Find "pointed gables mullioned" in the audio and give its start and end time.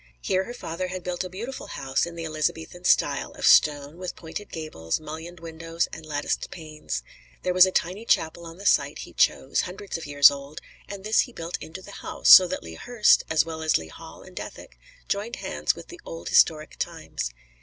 4.15-5.39